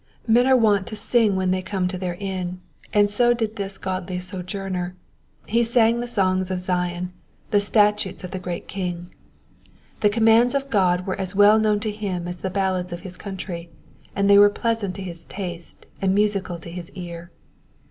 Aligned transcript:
Men 0.25 0.47
are 0.47 0.57
wont 0.57 0.87
to 0.87 0.95
sing 0.95 1.35
when 1.35 1.51
they 1.51 1.61
come 1.61 1.87
to 1.87 1.95
their 1.99 2.15
inn, 2.19 2.59
and 2.91 3.07
so 3.07 3.35
did 3.35 3.55
this 3.55 3.77
godly 3.77 4.19
sojourner; 4.19 4.95
he 5.45 5.63
sang 5.63 5.99
the 5.99 6.07
songs 6.07 6.49
of 6.49 6.57
Zion, 6.57 7.13
the 7.51 7.59
statutes 7.59 8.23
of 8.23 8.31
the 8.31 8.39
great 8.39 8.67
King. 8.67 9.13
The 9.99 10.09
commands 10.09 10.55
of 10.55 10.71
God 10.71 11.05
were 11.05 11.19
as 11.21 11.35
well 11.35 11.59
known 11.59 11.79
to 11.81 11.91
him 11.91 12.27
as 12.27 12.37
the 12.37 12.49
ballads 12.49 12.91
of 12.91 13.01
his 13.01 13.15
country, 13.15 13.69
and 14.15 14.27
they 14.27 14.39
were 14.39 14.49
pleasant 14.49 14.95
to 14.95 15.03
his 15.03 15.23
taste 15.23 15.85
and 16.01 16.15
musical 16.15 16.57
to 16.57 16.71
his 16.71 16.89
ear. 16.95 17.29